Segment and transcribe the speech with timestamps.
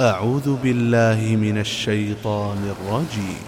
[0.00, 3.42] أعوذ بالله من الشيطان الرجيم.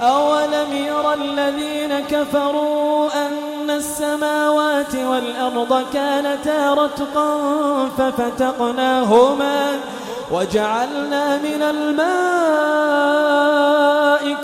[0.00, 7.38] أولم يرى الذين كفروا أن السماوات والأرض كانتا رتقا
[7.98, 9.80] ففتقناهما
[10.32, 12.06] وجعلنا من الماء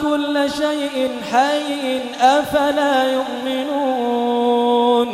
[0.03, 5.09] كل شيء حي أفلا يؤمنون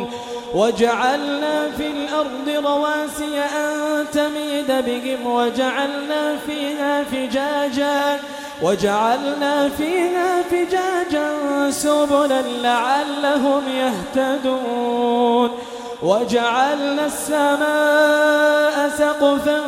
[0.53, 8.19] وجعلنا في الأرض رواسي أن تميد بهم وجعلنا فيها فجاجا
[8.61, 11.27] وجعلنا فيها فجاجا
[11.71, 15.49] سبلا لعلهم يهتدون.
[16.03, 19.61] وجعلنا السماء سقفا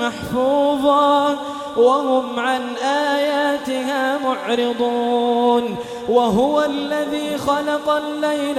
[0.00, 1.36] محفوظا
[1.76, 5.76] وهم عن آياتها معرضون.
[6.08, 8.58] وهو الذي خلق الليل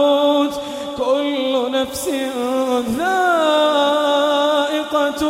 [1.81, 2.07] نفس
[2.97, 3.31] ذائقة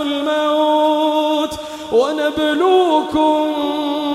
[0.01, 1.53] الموت
[1.91, 3.53] ونبلوكم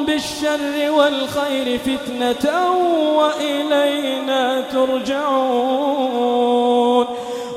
[0.06, 2.70] بالشر والخير فتنة
[3.16, 6.16] وإلينا ترجعون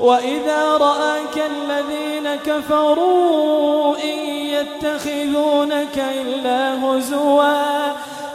[0.02, 7.99] وإذا رآك الذين كفروا إن يتخذونك إلا هزوا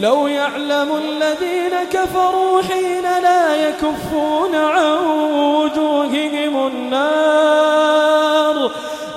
[0.00, 4.96] لو يعلم الذين كفروا حين لا يكفون عن
[5.32, 8.10] وجوههم النار.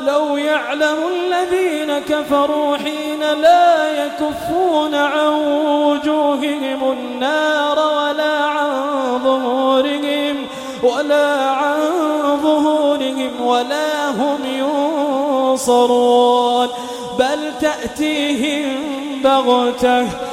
[0.08, 5.28] لو يعلم الذين كفروا حين لا يكفون عن
[5.86, 10.48] وجوههم النار ولا عن ظهورهم
[10.84, 11.80] ولا عن
[12.44, 14.40] ظهورهم ولا هم
[15.54, 16.70] ينصرون.
[17.20, 18.84] بل تأتيهم
[19.24, 20.33] بغتة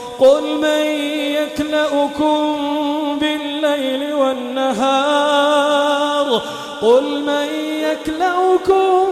[0.21, 0.85] قل من
[1.35, 2.57] يكلأكم
[3.19, 5.61] بالليل والنهار
[6.81, 7.47] قل من
[7.81, 9.07] يكلأكم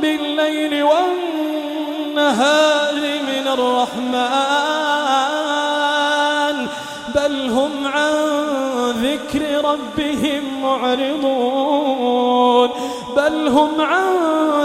[0.00, 4.16] بالليل والنهار من الرحمن
[7.14, 8.14] بل هم عن
[8.90, 12.70] ذكر ربهم معرضون
[13.16, 14.06] بل هم عن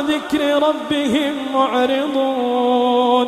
[0.07, 3.27] ذكر ربهم معرضون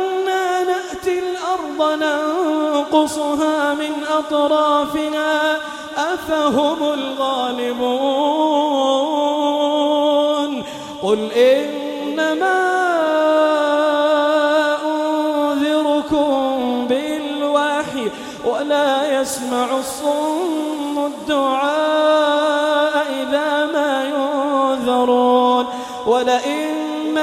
[1.93, 2.41] الأرض
[2.91, 5.57] ننقصها من أطرافها
[5.97, 7.81] أفهم الغالبون
[11.03, 12.61] قل إنما
[14.83, 18.11] أنذركم بالوحي
[18.45, 25.65] ولا يسمع الصم الدعاء إذا ما ينذرون
[26.07, 26.70] ولئن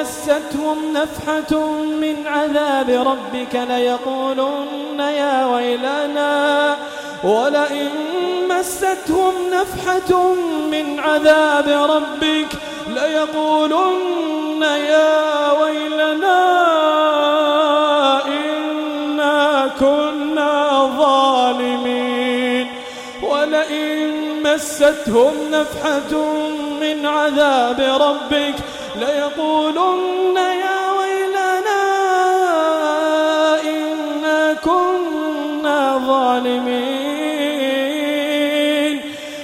[0.00, 6.76] مستهم نفحة من عذاب ربك ليقولن يا ويلنا.
[7.24, 7.90] ولئن
[8.48, 10.34] مستهم نفحة
[10.70, 12.48] من عذاب ربك
[12.88, 16.40] ليقولن يا ويلنا
[18.26, 22.66] إنا كنا ظالمين.
[23.22, 24.12] ولئن
[24.44, 26.12] مستهم نفحة
[26.80, 28.54] من عذاب ربك
[29.00, 31.82] ليقولن يا ويلنا
[33.62, 36.88] إنا كنا ظالمين.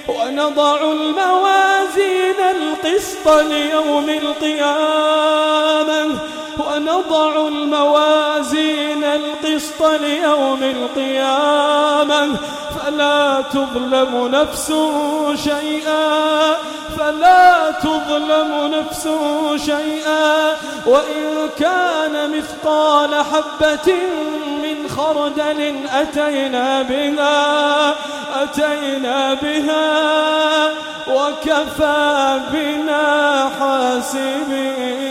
[0.07, 5.55] ونضع الموازين القسط ليوم القيامة.
[6.59, 12.35] ونضع الموازين القسط ليوم القيامة.
[12.75, 14.73] فلا تظلم نفس
[15.43, 16.55] شيئا.
[16.97, 19.09] فلا تظلم نفس
[19.65, 20.55] شيئا
[20.85, 23.93] وإن كان مثقال حبة
[24.63, 27.95] من خردل أتينا بها
[28.43, 30.69] أتينا بها
[31.07, 35.04] وكفى بنا حاسبين.